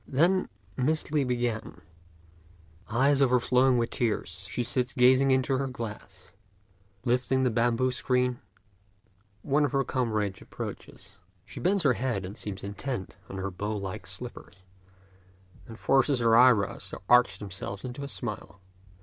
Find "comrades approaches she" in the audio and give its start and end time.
9.83-11.59